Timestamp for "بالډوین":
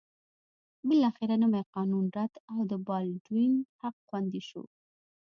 2.87-3.53